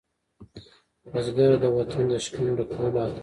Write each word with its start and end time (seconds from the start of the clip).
بزګر 1.11 1.51
د 1.63 1.65
وطن 1.77 2.03
د 2.11 2.13
شکم 2.23 2.45
ډکولو 2.57 2.97
اتل 3.01 3.09
دی 3.15 3.19